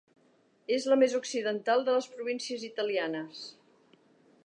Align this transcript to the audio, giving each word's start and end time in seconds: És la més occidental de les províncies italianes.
És 0.77 0.87
la 0.91 0.97
més 1.01 1.13
occidental 1.19 1.85
de 1.89 1.95
les 1.99 2.09
províncies 2.17 2.67
italianes. 2.71 3.47